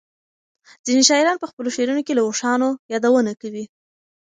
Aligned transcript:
ځینې 0.85 1.03
شاعران 1.09 1.37
په 1.39 1.47
خپلو 1.51 1.69
شعرونو 1.75 2.01
کې 2.07 2.13
له 2.17 2.21
اوښانو 2.27 2.67
یادونه 2.93 3.31
کوي. 3.41 3.65